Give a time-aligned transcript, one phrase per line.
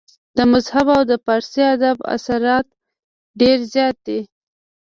[0.37, 2.67] د مذهب او د فارسي ادب اثرات
[3.39, 4.19] ډېر زيات دي